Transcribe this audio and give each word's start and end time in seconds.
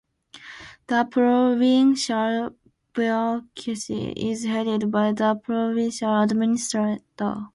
The 0.87 1.05
provincial 1.11 2.55
bureaucracy 2.91 4.13
is 4.17 4.45
headed 4.45 4.89
by 4.89 5.11
the 5.11 5.35
provincial 5.35 6.19
administrator. 6.23 7.49